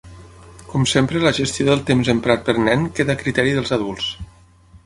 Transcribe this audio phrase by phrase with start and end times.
[0.71, 4.13] Com sempre la gestió del temps emprat per nen queda a criteri dels adults.